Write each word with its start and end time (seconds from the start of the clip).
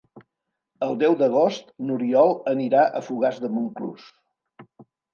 El 0.85 0.97
deu 1.03 1.17
d'agost 1.19 1.69
n'Oriol 1.91 2.35
anirà 2.55 2.89
a 2.89 3.05
Fogars 3.13 3.41
de 3.47 3.55
Montclús. 3.61 4.13